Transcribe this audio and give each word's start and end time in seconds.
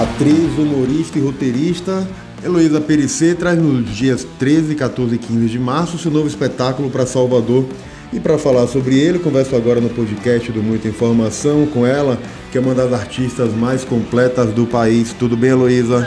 Atriz, 0.00 0.56
humorista 0.56 1.18
e 1.18 1.22
roteirista, 1.22 2.06
Heloísa 2.44 2.80
Perissé 2.80 3.34
traz 3.34 3.58
nos 3.58 3.96
dias 3.96 4.24
13, 4.38 4.76
14 4.76 5.16
e 5.16 5.18
15 5.18 5.48
de 5.48 5.58
março 5.58 5.98
seu 5.98 6.08
novo 6.08 6.28
espetáculo 6.28 6.88
para 6.88 7.04
Salvador. 7.04 7.66
E 8.12 8.20
para 8.20 8.38
falar 8.38 8.68
sobre 8.68 8.96
ele, 8.96 9.18
converso 9.18 9.56
agora 9.56 9.80
no 9.80 9.90
podcast 9.90 10.52
do 10.52 10.62
Muita 10.62 10.86
Informação 10.86 11.66
com 11.66 11.84
ela, 11.84 12.16
que 12.52 12.56
é 12.56 12.60
uma 12.60 12.76
das 12.76 12.92
artistas 12.92 13.52
mais 13.52 13.84
completas 13.84 14.52
do 14.52 14.66
país. 14.66 15.12
Tudo 15.12 15.36
bem, 15.36 15.50
Heloísa? 15.50 15.98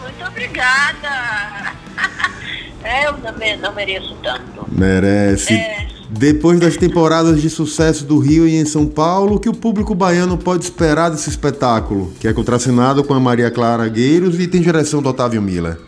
Muito 0.00 0.24
obrigada. 0.24 1.74
Eu 3.04 3.14
também 3.14 3.56
não 3.58 3.74
mereço 3.74 4.16
tanto. 4.22 4.64
Merece. 4.70 5.54
É. 5.54 5.87
Depois 6.10 6.58
das 6.58 6.74
temporadas 6.74 7.42
de 7.42 7.50
sucesso 7.50 8.02
do 8.02 8.18
Rio 8.18 8.48
e 8.48 8.56
em 8.56 8.64
São 8.64 8.86
Paulo, 8.86 9.36
o 9.36 9.40
que 9.40 9.48
o 9.48 9.54
público 9.54 9.94
baiano 9.94 10.38
pode 10.38 10.64
esperar 10.64 11.10
desse 11.10 11.28
espetáculo, 11.28 12.14
que 12.18 12.26
é 12.26 12.32
contracenado 12.32 13.04
com 13.04 13.12
a 13.12 13.20
Maria 13.20 13.50
Clara 13.50 13.86
Gueiros 13.88 14.40
e 14.40 14.48
tem 14.48 14.62
direção 14.62 15.02
do 15.02 15.10
Otávio 15.10 15.42
Miller? 15.42 15.78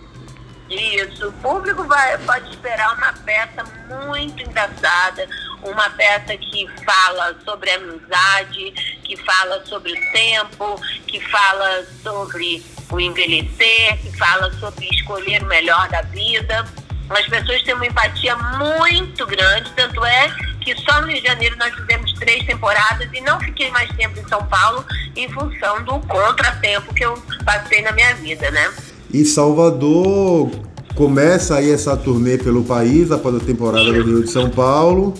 Isso, 0.68 1.26
o 1.26 1.32
público 1.32 1.84
vai, 1.84 2.18
pode 2.18 2.50
esperar 2.50 2.94
uma 2.96 3.14
peça 3.24 3.64
muito 3.88 4.42
engraçada, 4.42 5.26
uma 5.62 5.88
peça 5.90 6.36
que 6.36 6.68
fala 6.84 7.34
sobre 7.42 7.70
amizade, 7.70 8.98
que 9.02 9.16
fala 9.16 9.64
sobre 9.64 9.92
o 9.92 10.12
tempo, 10.12 10.80
que 11.06 11.18
fala 11.28 11.84
sobre 12.02 12.62
o 12.92 13.00
envelhecer, 13.00 13.98
que 14.02 14.16
fala 14.18 14.52
sobre 14.60 14.86
escolher 14.92 15.42
o 15.42 15.46
melhor 15.46 15.88
da 15.88 16.02
vida. 16.02 16.64
As 17.10 17.26
pessoas 17.26 17.60
têm 17.64 17.74
uma 17.74 17.86
empatia 17.86 18.36
muito 18.36 19.26
grande, 19.26 19.72
tanto 19.74 20.04
é 20.04 20.32
que 20.60 20.76
só 20.76 21.00
no 21.00 21.08
Rio 21.08 21.20
de 21.20 21.26
Janeiro 21.26 21.56
nós 21.58 21.74
fizemos 21.74 22.12
três 22.14 22.44
temporadas 22.44 23.08
e 23.12 23.20
não 23.20 23.40
fiquei 23.40 23.68
mais 23.70 23.90
tempo 23.96 24.20
em 24.20 24.28
São 24.28 24.44
Paulo 24.46 24.84
em 25.16 25.28
função 25.28 25.82
do 25.82 25.98
contratempo 26.00 26.94
que 26.94 27.04
eu 27.04 27.20
passei 27.44 27.82
na 27.82 27.90
minha 27.92 28.14
vida, 28.14 28.48
né? 28.52 28.72
E 29.12 29.24
Salvador 29.24 30.50
começa 30.94 31.56
aí 31.56 31.72
essa 31.72 31.96
turnê 31.96 32.38
pelo 32.38 32.62
país 32.62 33.10
após 33.10 33.34
a 33.34 33.40
temporada 33.40 33.92
do 33.92 34.04
Rio 34.04 34.22
de 34.22 34.30
São 34.30 34.48
Paulo. 34.48 35.14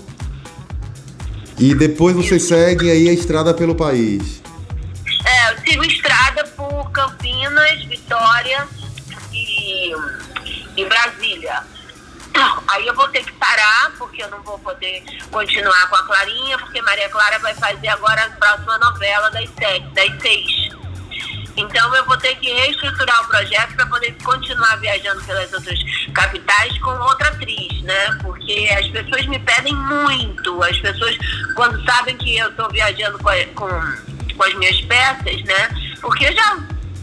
E 1.59 1.75
depois 1.75 2.15
vocês 2.15 2.45
seguem 2.45 2.91
aí 2.91 3.09
a 3.09 3.13
estrada 3.13 3.53
pelo 3.53 3.75
país. 3.75 4.41
É, 5.27 5.53
eu 5.53 5.59
sigo 5.67 5.85
estrada 5.85 6.45
por 6.57 6.91
Campinas, 6.93 7.85
Vitória 7.85 8.67
e, 9.33 9.93
e 10.77 10.85
Brasília. 10.85 11.63
Aí 12.71 12.87
eu 12.87 12.95
vou 12.95 13.09
ter 13.09 13.25
que 13.25 13.33
parar, 13.33 13.93
porque 13.99 14.23
eu 14.23 14.31
não 14.31 14.43
vou 14.43 14.59
poder 14.59 15.03
continuar 15.31 15.89
com 15.89 15.97
a 15.97 16.03
Clarinha, 16.05 16.59
porque 16.59 16.81
Maria 16.83 17.09
Clara 17.09 17.39
vai 17.41 17.55
fazer 17.55 17.89
agora 17.89 18.25
a 18.25 18.31
próxima 18.31 18.79
novela 18.79 19.31
das 19.31 19.49
sete, 19.59 19.87
das 19.89 20.23
seis. 20.23 20.71
Então 21.57 21.95
eu 21.95 22.05
vou 22.05 22.17
ter 22.17 22.37
que 22.37 22.51
reestruturar 22.53 23.23
o 23.23 23.29
projeto 23.29 23.75
para 23.75 23.87
poder 23.87 24.17
continuar 24.23 24.77
viajando 24.77 25.23
pelas 25.25 25.53
outras 25.53 25.79
capitais 26.15 26.79
com 26.79 26.91
outra 26.91 27.29
atriz, 27.29 27.83
né? 27.83 28.19
Porque 28.23 28.71
as 28.79 28.87
pessoas 28.89 29.27
me 29.27 29.39
pedem 29.41 29.75
muito. 29.75 30.63
As 30.63 30.79
pessoas, 30.79 31.17
quando 31.57 31.85
sabem 31.85 32.17
que 32.17 32.39
eu 32.39 32.49
estou 32.51 32.71
viajando 32.71 33.19
com, 33.19 33.31
com, 33.55 33.69
com 34.37 34.43
as 34.45 34.55
minhas 34.55 34.81
peças, 34.83 35.43
né? 35.45 35.97
Porque 36.01 36.27
eu 36.27 36.33
já 36.33 36.59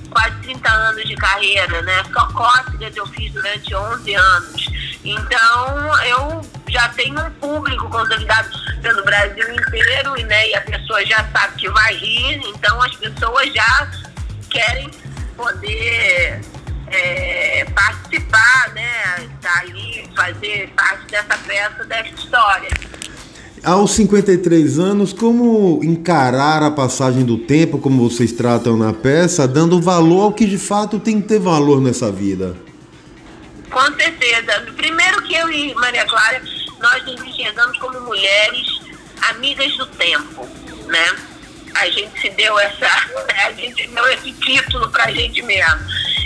quase 0.10 0.36
30 0.42 0.70
anos 0.70 1.08
de 1.08 1.16
carreira, 1.16 1.82
né? 1.82 2.04
Só 2.14 2.26
cócegas 2.28 2.95
eu 2.95 3.06
fiz 3.08 3.32
durante 3.34 3.76
11 3.76 4.16
anos. 4.16 4.66
Então, 5.03 6.06
eu 6.06 6.42
já 6.67 6.90
tenho 6.90 7.20
um 7.20 7.31
público 7.31 7.90
consolidado 7.90 8.50
pelo 8.81 9.04
Brasil 9.04 9.54
inteiro, 9.54 10.17
e, 10.17 10.23
né, 10.23 10.50
e 10.50 10.56
a 10.56 10.62
pessoa 10.62 11.06
já 11.06 11.26
sabe 11.31 11.56
que 11.58 11.70
vai 11.70 11.95
rir, 11.95 12.42
então 12.45 12.81
as 12.81 12.95
pessoas 12.95 13.54
já 13.54 13.92
querem 14.50 14.89
poder 15.36 16.42
é, 16.88 17.66
participar, 17.73 18.72
né, 18.73 19.30
tá 19.42 19.59
ali, 19.62 20.10
fazer 20.16 20.70
parte 20.76 21.11
dessa 21.11 21.38
peça, 21.45 21.83
dessa 21.86 22.10
história. 22.10 22.70
Aos 23.64 23.92
53 23.92 24.80
anos, 24.80 25.11
como 25.11 25.83
encarar 25.83 26.64
a 26.64 26.72
passagem 26.72 27.26
do 27.26 27.38
tempo, 27.38 27.80
como 27.80 28.08
vocês 28.08 28.32
tratam 28.32 28.77
na 28.77 28.93
peça, 28.93 29.48
dando 29.48 29.82
valor 29.82 30.22
ao 30.22 30.33
que 30.33 30.45
de 30.45 30.58
fato 30.58 30.99
tem 30.99 31.20
que 31.20 31.27
ter 31.27 31.39
valor 31.39 31.82
nessa 31.82 32.11
vida? 32.11 32.67
Com 33.77 33.95
certeza. 33.95 34.61
Primeiro 34.76 35.21
que 35.21 35.36
eu 35.36 35.52
e 35.52 35.71
Maria 35.76 36.04
Clara, 36.05 36.42
nós 36.80 37.05
nos 37.05 37.21
enxergamos 37.21 37.77
como 37.77 38.02
mulheres 38.02 38.67
amigas 39.30 39.71
do 39.77 39.86
tempo, 39.86 40.49
né? 40.88 41.15
A 41.76 41.87
gente 41.87 42.20
se 42.20 42.32
deu 42.32 42.58
essa, 42.58 42.87
a 43.45 43.52
gente 43.52 43.86
deu 43.86 44.08
esse 44.10 44.32
título 44.33 44.89
pra 44.89 45.11
gente 45.11 45.43
mesmo. 45.43 45.80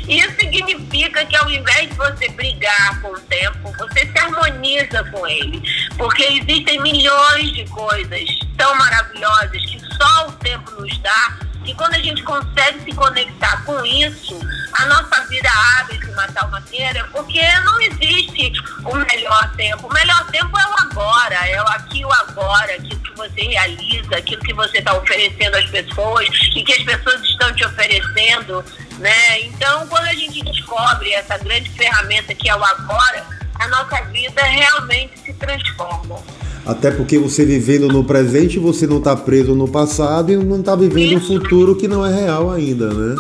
Isso 0.08 0.34
significa 0.40 1.26
que 1.26 1.36
ao 1.36 1.52
invés 1.52 1.90
de 1.90 1.96
você 1.96 2.30
brigar 2.30 3.02
com 3.02 3.10
o 3.10 3.20
tempo, 3.20 3.76
você 3.78 4.10
se 4.10 4.18
harmoniza 4.18 5.04
com 5.12 5.28
ele. 5.28 5.62
Porque 5.98 6.24
existem 6.24 6.82
milhões 6.82 7.52
de 7.52 7.66
coisas 7.66 8.30
tão 8.58 8.74
maravilhosas 8.76 9.62
que 9.66 9.78
só 9.98 10.30
o 10.30 10.32
tempo 10.38 10.72
nos 10.80 10.98
dá 11.00 11.38
e 11.66 11.74
quando 11.76 11.94
a 11.94 12.00
gente 12.00 12.24
consegue 12.24 12.84
se 12.84 12.92
conectar 12.96 13.64
com 13.66 13.86
isso, 13.86 14.40
a 14.74 14.86
nossa 14.86 15.24
vida 15.28 15.50
abre 15.80 15.98
de 16.00 16.10
uma 16.10 16.28
tal 16.28 16.50
maneira, 16.50 17.08
porque 17.12 17.42
não 17.60 17.80
existe 17.82 18.52
o 18.84 18.96
melhor 18.96 19.52
tempo. 19.56 19.88
O 19.88 19.94
melhor 19.94 20.26
tempo 20.32 20.58
é 20.58 20.68
o 20.68 20.80
agora, 20.80 21.36
é 21.48 21.62
o 21.62 21.68
aqui 21.68 22.04
o 22.04 22.12
agora, 22.12 22.74
aquilo 22.74 23.00
que 23.02 23.16
você 23.16 23.42
realiza, 23.42 24.18
aquilo 24.18 24.42
que 24.42 24.54
você 24.54 24.80
está 24.80 24.94
oferecendo 24.94 25.56
às 25.56 25.70
pessoas 25.70 26.28
e 26.56 26.64
que 26.64 26.74
as 26.74 26.84
pessoas 26.84 27.22
estão 27.24 27.54
te 27.54 27.64
oferecendo, 27.64 28.66
né? 28.98 29.42
Então, 29.42 29.88
quando 29.88 30.06
a 30.06 30.16
gente 30.16 30.44
descobre 30.44 31.14
essa 31.14 31.38
grande 31.38 31.70
ferramenta 31.72 32.34
que 32.34 32.50
é 32.50 32.56
o 32.56 32.64
agora, 32.64 33.24
a 33.60 33.68
nossa 33.68 34.02
vida 34.06 34.42
realmente 34.42 35.20
se 35.20 35.34
transforma. 35.34 36.41
Até 36.66 36.92
porque 36.92 37.18
você 37.18 37.44
vivendo 37.44 37.88
no 37.88 38.04
presente, 38.04 38.60
você 38.60 38.86
não 38.86 39.00
está 39.00 39.16
preso 39.16 39.56
no 39.56 39.68
passado 39.68 40.32
e 40.32 40.38
não 40.38 40.60
está 40.60 40.76
vivendo 40.76 41.18
Isso. 41.18 41.34
um 41.34 41.42
futuro 41.42 41.76
que 41.76 41.88
não 41.88 42.06
é 42.06 42.14
real 42.14 42.52
ainda, 42.52 42.94
né? 42.94 43.16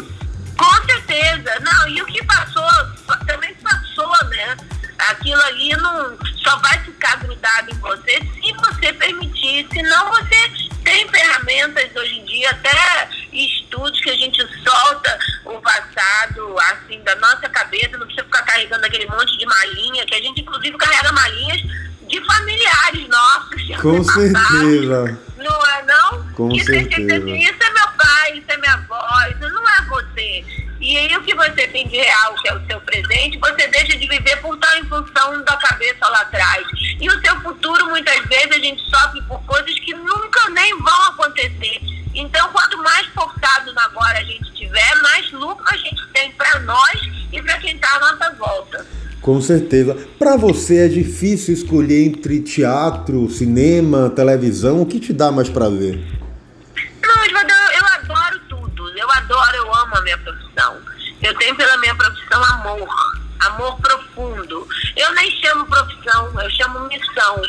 Com 0.57 0.85
certeza. 0.85 1.59
Não, 1.61 1.87
e 1.89 2.01
o 2.01 2.05
que 2.05 2.23
passou, 2.25 2.63
também 3.25 3.53
passou, 3.55 4.29
né? 4.29 4.55
Aquilo 5.09 5.41
ali 5.41 5.75
não 5.77 6.15
só 6.43 6.55
vai 6.59 6.79
ficar 6.83 7.17
grudado 7.17 7.71
em 7.71 7.79
você 7.79 8.19
se 8.19 8.53
você 8.53 8.93
permitir. 8.93 9.67
Senão 9.73 10.09
você 10.09 10.51
tem 10.83 11.07
ferramentas 11.07 11.89
hoje 11.95 12.19
em 12.19 12.25
dia, 12.25 12.51
até 12.51 13.09
estudos 13.33 13.99
que 14.01 14.09
a 14.11 14.15
gente 14.15 14.37
solta 14.63 15.17
o 15.45 15.59
passado, 15.61 16.55
assim, 16.71 17.01
da 17.01 17.15
nossa 17.15 17.49
cabeça, 17.49 17.97
não 17.97 18.05
precisa 18.05 18.23
ficar 18.23 18.43
carregando 18.43 18.85
aquele 18.85 19.07
monte 19.07 19.35
de 19.37 19.45
malinha, 19.45 20.05
que 20.05 20.15
a 20.15 20.21
gente 20.21 20.41
inclusive 20.41 20.77
carrega 20.77 21.11
malinhas 21.11 21.61
familiares 22.33 23.07
nossos. 23.07 23.81
Com 23.81 24.03
certeza. 24.03 25.19
Não 25.37 25.65
é 25.67 25.83
não? 25.83 26.33
Com 26.33 26.49
que 26.49 26.63
certeza. 26.63 27.29
Isso 27.29 27.63
é 27.63 27.73
meu 27.73 27.87
pai, 27.97 28.37
isso 28.37 28.45
é 28.47 28.57
minha 28.57 28.73
avó, 28.73 29.07
isso 29.29 29.53
não 29.53 29.69
é 29.69 29.81
você. 29.89 30.45
E 30.79 30.97
aí 30.97 31.15
o 31.15 31.21
que 31.21 31.35
você 31.35 31.67
tem 31.67 31.87
de 31.87 31.97
real, 31.97 32.33
que 32.41 32.49
é 32.49 32.55
o 32.55 32.65
seu 32.65 32.81
presente, 32.81 33.37
você 33.37 33.67
deixa 33.67 33.97
de 33.97 34.07
viver 34.07 34.35
por 34.41 34.55
estar 34.55 34.79
em 34.79 34.85
função 34.85 35.43
da 35.43 35.55
cabeça 35.57 36.07
lá 36.07 36.21
atrás. 36.21 36.65
E 36.99 37.07
o 37.07 37.21
seu 37.21 37.39
futuro, 37.41 37.85
muitas 37.87 38.19
vezes, 38.25 38.51
a 38.51 38.59
gente 38.59 38.81
sofre 38.89 39.21
por 39.23 39.39
coisas 39.43 39.77
que 39.79 39.93
nunca 39.93 40.49
nem 40.49 40.75
vão 40.79 41.01
acontecer. 41.03 41.81
Então, 42.15 42.51
quanto 42.51 42.77
mais 42.79 43.05
focado 43.07 43.71
no 43.71 43.79
agora 43.79 44.19
a 44.19 44.23
gente 44.23 44.51
tiver, 44.53 44.95
mais 45.01 45.31
lucro 45.31 45.63
a 45.69 45.77
gente 45.77 46.05
tem 46.07 46.31
para 46.31 46.59
nós 46.61 46.99
e 47.31 47.41
para 47.41 47.57
quem 47.59 47.75
está 47.75 47.95
à 47.95 47.99
nossa 47.99 48.33
volta. 48.35 48.70
Com 49.21 49.39
certeza. 49.39 49.95
Para 50.17 50.35
você 50.35 50.85
é 50.85 50.87
difícil 50.87 51.53
escolher 51.53 52.07
entre 52.07 52.41
teatro, 52.41 53.29
cinema, 53.29 54.09
televisão. 54.09 54.81
O 54.81 54.85
que 54.85 54.99
te 54.99 55.13
dá 55.13 55.31
mais 55.31 55.47
prazer? 55.47 55.99
Não, 57.03 57.25
eu, 57.25 57.37
eu 57.77 57.85
adoro 57.85 58.39
tudo. 58.49 58.89
Eu 58.97 59.09
adoro, 59.11 59.57
eu 59.57 59.75
amo 59.75 59.95
a 59.95 60.01
minha 60.01 60.17
profissão. 60.17 60.77
Eu 61.21 61.37
tenho 61.37 61.55
pela 61.55 61.77
minha 61.77 61.93
profissão 61.93 62.43
amor. 62.43 62.89
Amor 63.41 63.79
profundo. 63.79 64.67
Eu 64.97 65.13
nem 65.13 65.29
chamo 65.39 65.67
profissão, 65.67 66.41
eu 66.41 66.49
chamo 66.49 66.87
missão. 66.87 67.41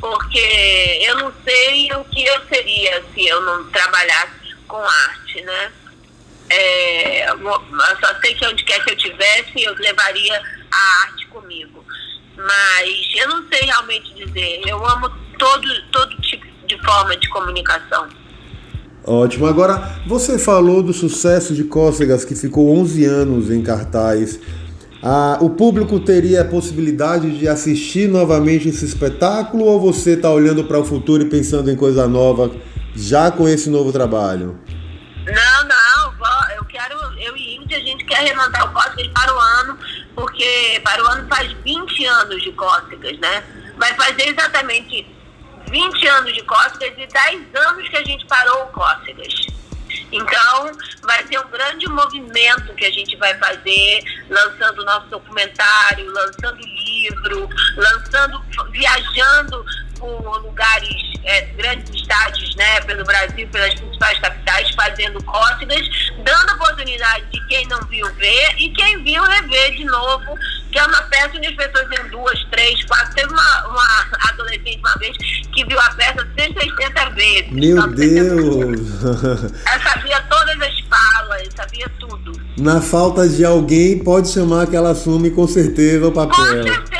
Porque 0.00 1.00
eu 1.04 1.16
não 1.16 1.32
sei 1.44 1.92
o 1.94 2.04
que 2.04 2.24
eu 2.24 2.40
seria 2.48 3.02
se 3.12 3.26
eu 3.26 3.40
não 3.42 3.64
trabalhasse 3.70 4.54
com 4.68 4.76
arte, 4.76 5.42
né? 5.42 5.72
É, 6.50 7.30
eu 7.30 7.38
só 8.00 8.20
sei 8.20 8.34
que 8.34 8.46
onde 8.46 8.62
quer 8.62 8.82
que 8.84 8.92
eu 8.92 8.96
tivesse, 8.96 9.62
eu 9.62 9.74
levaria 9.74 10.40
a 10.70 11.02
arte 11.02 11.26
comigo. 11.28 11.84
Mas 12.36 13.14
eu 13.16 13.28
não 13.28 13.48
sei 13.48 13.66
realmente 13.66 14.14
dizer. 14.14 14.62
Eu 14.66 14.84
amo 14.86 15.10
todo, 15.38 15.66
todo 15.90 16.20
tipo 16.22 16.46
de 16.66 16.80
forma 16.84 17.16
de 17.16 17.28
comunicação. 17.30 18.08
Ótimo. 19.04 19.46
Agora, 19.46 20.02
você 20.06 20.38
falou 20.38 20.82
do 20.82 20.92
sucesso 20.92 21.54
de 21.54 21.64
Cócegas, 21.64 22.24
que 22.24 22.34
ficou 22.34 22.76
11 22.78 23.04
anos 23.06 23.50
em 23.50 23.62
cartaz. 23.62 24.38
Ah, 25.02 25.38
o 25.40 25.50
público 25.50 25.98
teria 26.00 26.42
a 26.42 26.44
possibilidade 26.44 27.38
de 27.38 27.48
assistir 27.48 28.08
novamente 28.08 28.68
esse 28.68 28.84
espetáculo 28.84 29.64
ou 29.64 29.80
você 29.80 30.10
está 30.10 30.30
olhando 30.30 30.64
para 30.64 30.78
o 30.78 30.84
futuro 30.84 31.22
e 31.22 31.30
pensando 31.30 31.70
em 31.70 31.76
coisa 31.76 32.08
nova 32.08 32.50
já 32.94 33.30
com 33.30 33.48
esse 33.48 33.70
novo 33.70 33.92
trabalho? 33.92 34.58
Não, 35.24 35.68
não. 35.68 35.78
Eu 36.56 36.64
quero. 36.64 36.94
Eu 37.18 37.34
quer 38.06 38.24
remontar 38.24 38.68
o 38.68 38.72
Cócegas 38.72 39.06
para 39.08 39.34
o 39.34 39.38
ano, 39.38 39.78
porque 40.18 40.80
para 40.82 41.02
o 41.02 41.06
ano 41.06 41.28
faz 41.28 41.52
20 41.52 42.06
anos 42.06 42.42
de 42.42 42.50
Cócegas, 42.52 43.16
né? 43.18 43.44
Vai 43.76 43.94
fazer 43.94 44.28
exatamente 44.28 45.06
20 45.70 46.08
anos 46.08 46.34
de 46.34 46.42
Cócegas 46.42 46.92
e 46.98 47.06
10 47.06 47.54
anos 47.54 47.88
que 47.88 47.96
a 47.96 48.04
gente 48.04 48.26
parou 48.26 48.64
o 48.64 48.66
Cócegas. 48.68 49.46
Então, 50.10 50.72
vai 51.02 51.24
ser 51.26 51.38
um 51.38 51.48
grande 51.48 51.88
movimento 51.88 52.74
que 52.74 52.84
a 52.84 52.90
gente 52.90 53.14
vai 53.16 53.38
fazer, 53.38 54.00
lançando 54.28 54.84
nosso 54.84 55.06
documentário, 55.06 56.10
lançando 56.10 56.58
livro, 56.60 57.48
lançando, 57.76 58.42
viajando 58.72 59.64
por 59.98 60.42
lugares, 60.42 61.12
é, 61.24 61.42
grandes 61.56 61.94
estádios, 61.94 62.56
né, 62.56 62.80
pelo 62.82 63.04
Brasil, 63.04 63.48
pelas 63.48 63.74
principais 63.74 64.18
capitais, 64.18 64.70
fazendo 64.74 65.22
cócegas, 65.24 65.88
dando 66.24 66.54
oportunidade 66.54 67.24
de 67.26 67.37
não 67.68 67.80
viu 67.88 68.06
ver 68.14 68.54
e 68.58 68.70
quem 68.70 69.02
viu 69.02 69.22
rever 69.22 69.76
de 69.76 69.84
novo, 69.84 70.34
que 70.72 70.78
é 70.78 70.84
uma 70.84 71.02
peça 71.02 71.36
onde 71.36 71.46
as 71.46 71.54
pessoas 71.54 71.86
em 72.00 72.08
duas, 72.10 72.44
três, 72.50 72.84
quatro. 72.86 73.14
Teve 73.14 73.32
uma, 73.32 73.66
uma 73.68 74.06
adolescente 74.30 74.78
uma 74.78 74.94
vez 74.98 75.16
que 75.54 75.64
viu 75.64 75.78
a 75.78 75.90
peça 75.90 76.26
160 76.38 77.10
vezes. 77.10 77.50
Meu 77.50 77.86
Deus! 77.88 79.04
Ela 79.66 79.80
sabia 79.82 80.20
todas 80.22 80.60
as 80.60 80.80
falas, 80.80 81.48
sabia 81.56 81.88
tudo. 82.00 82.32
Na 82.58 82.80
falta 82.80 83.28
de 83.28 83.44
alguém, 83.44 83.98
pode 84.02 84.28
chamar 84.28 84.66
que 84.66 84.74
ela 84.74 84.90
assume 84.90 85.30
com 85.30 85.46
certeza 85.46 86.08
o 86.08 86.12
papel. 86.12 86.34
Com 86.34 86.62
certeza. 86.62 86.97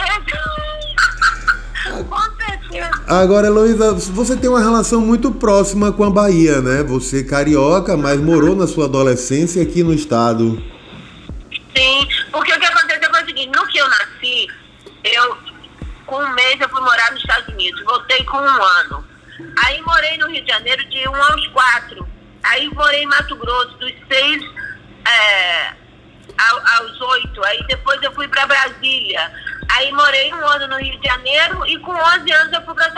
Agora, 3.08 3.46
Heloísa, 3.46 3.94
você 3.94 4.36
tem 4.36 4.50
uma 4.50 4.60
relação 4.60 5.00
muito 5.00 5.30
próxima 5.32 5.90
com 5.90 6.04
a 6.04 6.10
Bahia, 6.10 6.60
né? 6.60 6.82
Você 6.82 7.20
é 7.20 7.24
carioca, 7.24 7.96
mas 7.96 8.20
morou 8.20 8.54
na 8.54 8.66
sua 8.66 8.84
adolescência 8.84 9.62
aqui 9.62 9.82
no 9.82 9.94
estado. 9.94 10.62
Sim, 11.74 12.06
porque 12.30 12.52
o 12.52 12.60
que 12.60 12.66
aconteceu 12.66 13.08
foi 13.10 13.22
o 13.22 13.26
seguinte, 13.26 13.50
no 13.56 13.66
que 13.68 13.78
eu 13.78 13.88
nasci, 13.88 14.46
eu, 15.04 15.38
com 16.04 16.16
um 16.22 16.34
mês 16.34 16.60
eu 16.60 16.68
fui 16.68 16.80
morar 16.82 17.10
nos 17.12 17.20
Estados 17.20 17.48
Unidos, 17.48 17.82
voltei 17.84 18.22
com 18.24 18.36
um 18.36 18.62
ano. 18.62 19.04
Aí 19.64 19.80
morei 19.82 20.18
no 20.18 20.28
Rio 20.28 20.44
de 20.44 20.50
Janeiro 20.52 20.84
de 20.90 21.08
um 21.08 21.14
aos 21.14 21.46
quatro. 21.48 22.06
Aí 22.44 22.68
morei 22.74 23.04
em 23.04 23.06
Mato 23.06 23.36
Grosso, 23.36 23.74
dos 23.78 23.92
seis 24.10 24.42
é, 25.06 25.68
ao- 26.36 26.82
aos 26.84 27.00
oito. 27.00 27.42
Aí 27.46 27.64
depois 27.68 28.02
eu 28.02 28.12
fui 28.12 28.28
para 28.28 28.46
Brasília. 28.46 29.32
Aí 29.70 29.92
morei 29.92 30.32
um 30.34 30.46
ano 30.46 30.66
no 30.66 30.78
Rio 30.78 30.98
de 30.98 31.06
Janeiro 31.06 31.64
e 31.66 31.78
com 31.80 31.92
11 31.92 32.32
anos 32.32 32.52
eu 32.54 32.62
fui 32.62 32.74
para 32.74 32.90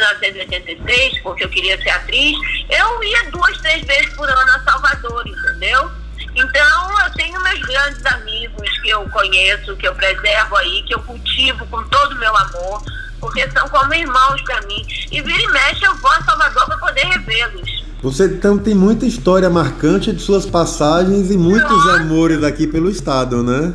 1986, 0.00 1.22
porque 1.22 1.44
eu 1.44 1.48
queria 1.48 1.80
ser 1.80 1.90
atriz, 1.90 2.36
eu 2.68 3.04
ia 3.04 3.30
duas, 3.30 3.56
três 3.58 3.84
vezes 3.84 4.12
por 4.14 4.28
ano 4.28 4.50
a 4.50 4.60
Salvador, 4.60 5.26
entendeu? 5.26 5.90
Então, 6.34 7.00
eu 7.04 7.12
tenho 7.12 7.40
meus 7.42 7.60
grandes 7.60 8.04
amigos 8.06 8.78
que 8.80 8.88
eu 8.90 9.08
conheço, 9.10 9.76
que 9.76 9.86
eu 9.86 9.94
preservo 9.94 10.56
aí, 10.56 10.82
que 10.82 10.94
eu 10.94 11.00
cultivo 11.02 11.64
com 11.66 11.82
todo 11.84 12.12
o 12.12 12.18
meu 12.18 12.36
amor, 12.36 12.82
porque 13.20 13.48
são 13.50 13.68
como 13.68 13.94
irmãos 13.94 14.42
para 14.42 14.60
mim. 14.62 14.84
E 15.12 15.22
vira 15.22 15.40
e 15.40 15.46
mexe, 15.48 15.84
eu 15.84 15.94
vou 15.96 16.10
a 16.10 16.22
Salvador 16.22 16.66
para 16.66 16.78
poder 16.78 17.06
revê-los. 17.06 17.84
Você 18.02 18.26
então 18.26 18.58
tem 18.58 18.74
muita 18.74 19.06
história 19.06 19.48
marcante 19.48 20.12
de 20.12 20.20
suas 20.20 20.44
passagens 20.44 21.30
e 21.30 21.38
muitos 21.38 21.70
Nossa. 21.70 22.00
amores 22.00 22.42
aqui 22.42 22.66
pelo 22.66 22.90
estado, 22.90 23.42
né? 23.42 23.72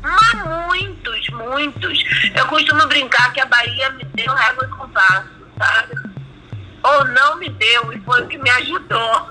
Mas 0.00 0.66
muitos, 0.66 1.28
muitos. 1.28 1.98
Eu 2.34 2.46
costumo 2.46 2.86
brincar 2.86 3.32
que 3.32 3.40
a 3.40 3.46
Bahia 3.46 3.90
me 3.90 4.04
deu 4.14 4.32
régua 4.32 4.64
e 4.64 4.68
compasso, 4.68 5.28
sabe? 5.60 5.94
Ou 6.82 7.04
não 7.08 7.36
me 7.36 7.48
deu, 7.50 7.92
e 7.92 8.00
foi 8.00 8.22
o 8.22 8.26
que 8.26 8.38
me 8.38 8.48
ajudou. 8.50 9.28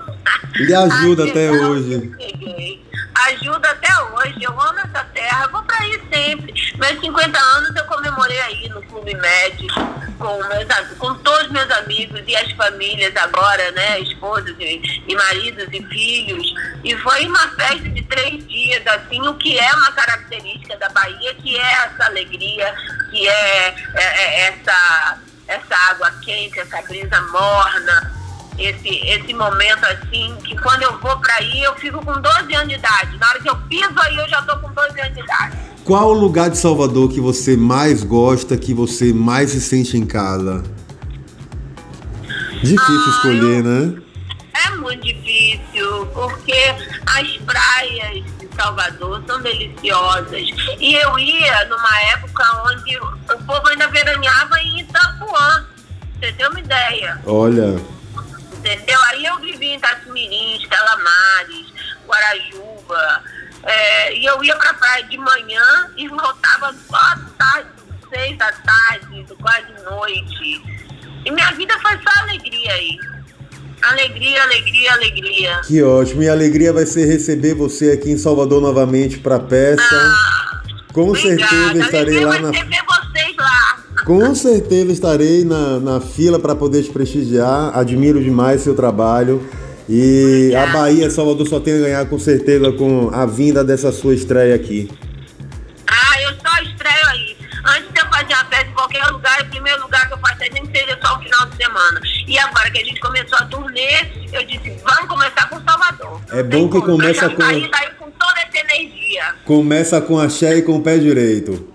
Lhe 0.54 0.74
ajuda 0.74 1.24
até 1.24 1.50
hoje. 1.50 2.84
Ajuda 3.26 3.70
até 3.70 3.88
hoje. 4.04 4.36
Eu 4.42 4.52
amo 4.60 4.78
essa 4.78 5.04
terra, 5.12 5.48
vou 5.48 5.62
pra 5.64 5.76
aí 5.78 6.00
sempre. 6.12 6.54
Meus 6.78 7.00
50 7.00 7.38
anos 7.38 7.74
eu 7.74 7.84
comemorei 7.86 8.40
aí 8.42 8.68
no 8.68 8.80
Clube 8.82 9.14
Med, 9.14 9.66
com, 10.18 10.38
meus, 10.48 10.88
com 10.98 11.14
todos 11.16 11.50
meus 11.50 11.68
amigos 11.72 12.22
e 12.26 12.36
as 12.36 12.52
famílias 12.52 13.14
agora, 13.16 13.72
né? 13.72 13.98
Esposas 14.00 14.54
e, 14.58 15.02
e 15.08 15.14
maridos 15.16 15.66
e 15.72 15.82
filhos. 15.86 16.54
E 16.84 16.96
foi 16.98 17.26
uma 17.26 17.48
festa 17.48 17.88
de 17.88 18.02
três 18.04 18.46
dias, 18.46 18.86
assim, 18.86 19.20
o 19.26 19.34
que 19.34 19.58
é 19.58 19.72
uma 19.74 19.90
característica 19.92 20.76
da 20.76 20.88
Bahia, 20.90 21.34
que 21.34 21.56
é 21.58 21.72
essa 21.84 22.04
alegria, 22.06 22.74
que 23.10 23.28
é, 23.28 23.68
é- 23.68 23.74
é 23.96 24.40
essa, 24.48 25.18
essa 25.50 25.74
água 25.90 26.10
quente, 26.22 26.58
essa 26.58 26.80
brisa 26.82 27.20
morna 27.32 28.20
esse, 28.60 28.88
esse 28.88 29.32
momento 29.32 29.84
assim, 29.86 30.36
que 30.44 30.54
quando 30.56 30.82
eu 30.82 30.98
vou 30.98 31.18
pra 31.18 31.34
aí, 31.36 31.62
eu 31.62 31.74
fico 31.76 32.04
com 32.04 32.12
12 32.20 32.54
anos 32.54 32.68
de 32.68 32.74
idade. 32.74 33.16
Na 33.18 33.28
hora 33.28 33.40
que 33.40 33.48
eu 33.48 33.56
piso 33.56 33.94
aí, 33.96 34.16
eu 34.16 34.28
já 34.28 34.42
tô 34.42 34.58
com 34.58 34.70
12 34.72 35.00
anos 35.00 35.14
de 35.14 35.20
idade. 35.20 35.56
Qual 35.84 36.08
o 36.08 36.12
lugar 36.12 36.50
de 36.50 36.58
Salvador 36.58 37.10
que 37.10 37.20
você 37.20 37.56
mais 37.56 38.04
gosta, 38.04 38.56
que 38.56 38.74
você 38.74 39.12
mais 39.12 39.50
se 39.50 39.60
sente 39.60 39.96
em 39.96 40.04
casa? 40.04 40.62
Difícil 42.62 42.78
Ah, 42.78 43.14
escolher, 43.16 43.64
né? 43.64 44.02
É 44.66 44.70
muito 44.76 45.02
difícil, 45.02 46.06
porque 46.12 46.74
as 47.06 47.36
praias 47.38 48.24
Salvador 48.60 49.22
são 49.26 49.40
deliciosas. 49.40 50.48
E 50.78 50.94
eu 50.94 51.18
ia 51.18 51.64
numa 51.64 52.00
época 52.12 52.44
onde 52.66 52.98
o 52.98 53.44
povo 53.46 53.68
ainda 53.68 53.88
veraneava 53.88 54.60
em 54.60 54.80
Itapuã. 54.80 55.66
Você 56.18 56.32
tem 56.32 56.46
uma 56.46 56.60
ideia? 56.60 57.18
Olha, 57.24 57.80
entendeu? 58.52 59.00
Aí 59.06 59.24
eu 59.24 59.38
vivi 59.38 59.68
em 59.68 59.76
Itacimirim, 59.76 60.68
Calamares, 60.68 61.72
Guarajuba, 62.06 63.24
é, 63.62 64.14
e 64.14 64.26
eu 64.26 64.44
ia 64.44 64.54
pra 64.56 64.74
praia 64.74 65.04
de 65.04 65.16
manhã 65.16 65.90
e 65.96 66.06
voltava 66.08 66.74
só 66.86 66.96
à 66.96 67.18
tarde, 67.38 67.70
seis 68.12 68.36
da 68.36 68.52
tarde, 68.52 69.26
quase 69.40 69.72
noite. 69.84 70.62
E 71.24 71.30
minha 71.30 71.50
vida 71.52 71.78
foi 71.80 71.92
só 71.92 72.20
alegria 72.20 72.72
aí. 72.74 72.98
Alegria, 73.82 74.42
alegria, 74.42 74.92
alegria. 74.92 75.60
que 75.66 75.82
ótimo. 75.82 76.22
E 76.22 76.28
a 76.28 76.32
alegria 76.32 76.72
vai 76.72 76.86
ser 76.86 77.06
receber 77.06 77.54
você 77.54 77.92
aqui 77.92 78.10
em 78.10 78.18
Salvador 78.18 78.60
novamente 78.60 79.18
para 79.18 79.36
a 79.36 79.40
peça. 79.40 79.82
Ah, 79.82 80.62
Com 80.92 81.08
obrigada. 81.10 81.48
certeza 81.48 81.84
estarei 81.84 82.24
lá 82.24 82.38
na 82.40 82.50
vocês 82.50 83.36
lá. 83.36 83.76
Com 84.04 84.34
certeza 84.34 84.92
estarei 84.92 85.44
na, 85.44 85.78
na 85.80 86.00
fila 86.00 86.38
para 86.38 86.54
poder 86.54 86.82
te 86.82 86.90
prestigiar. 86.90 87.76
Admiro 87.76 88.22
demais 88.22 88.60
seu 88.62 88.74
trabalho. 88.74 89.46
E 89.88 90.52
a 90.54 90.60
Obrigada. 90.60 90.72
Bahia, 90.72 91.10
Salvador 91.10 91.48
só 91.48 91.58
tem 91.58 91.74
a 91.74 91.78
ganhar 91.78 92.06
com 92.06 92.18
certeza 92.18 92.70
com 92.72 93.10
a 93.12 93.26
vinda 93.26 93.64
dessa 93.64 93.90
sua 93.90 94.14
estreia 94.14 94.54
aqui. 94.54 94.90
Ah, 95.88 96.20
eu 96.22 96.30
só 96.30 96.62
estreio 96.62 97.06
aí. 97.08 97.36
Antes 97.76 97.92
de 97.92 98.00
eu 98.00 98.06
fazer 98.06 98.34
uma 98.34 98.44
festa 98.44 98.66
em 98.66 98.72
qualquer 98.72 99.04
lugar, 99.06 99.42
o 99.42 99.46
primeiro 99.46 99.82
lugar 99.82 100.06
que 100.06 100.14
eu 100.14 100.18
faço 100.18 100.42
é 100.44 100.50
nem 100.50 100.64
que 100.64 100.78
seja 100.78 100.98
só 101.04 101.16
o 101.16 101.22
final 101.22 101.46
de 101.46 101.56
semana. 101.56 102.00
E 102.30 102.38
agora 102.38 102.70
que 102.70 102.80
a 102.80 102.84
gente 102.84 103.00
começou 103.00 103.36
a 103.38 103.44
turnê, 103.46 104.06
eu 104.32 104.44
disse, 104.46 104.70
vamos 104.84 105.08
começar 105.08 105.48
com 105.48 105.60
Salvador. 105.68 106.20
É 106.30 106.42
bom 106.44 106.68
que 106.68 106.78
como. 106.80 106.92
começa 106.92 107.28
já 107.28 107.34
com- 107.34 107.42
saí 107.42 107.68
daí 107.70 107.90
com 107.98 108.08
toda 108.12 108.40
essa 108.40 108.58
energia. 108.72 109.34
Começa 109.44 110.00
com 110.00 110.18
axé 110.18 110.56
e 110.58 110.62
com 110.62 110.76
o 110.76 110.82
pé 110.82 110.96
direito. 110.98 111.68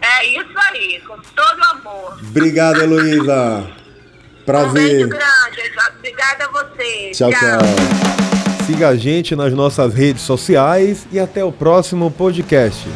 É 0.00 0.26
isso 0.26 0.50
aí, 0.70 1.00
com 1.06 1.16
todo 1.18 1.62
amor. 1.70 2.18
Obrigado, 2.20 2.82
Heloísa. 2.82 3.58
Um 3.60 3.62
beijo 3.62 4.44
Prazer. 4.44 5.06
grande. 5.08 5.72
Obrigada 5.98 6.44
a 6.46 6.48
você. 6.48 7.10
Tchau, 7.14 7.30
tchau. 7.30 8.66
Siga 8.66 8.88
a 8.88 8.96
gente 8.96 9.36
nas 9.36 9.52
nossas 9.52 9.94
redes 9.94 10.22
sociais 10.22 11.06
e 11.12 11.20
até 11.20 11.44
o 11.44 11.52
próximo 11.52 12.10
podcast. 12.10 12.88